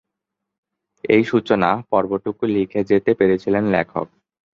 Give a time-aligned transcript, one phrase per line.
[1.03, 4.07] এই সূচনা-পর্বটুকু লিখে যেতে পেরেছিলেন লেখক।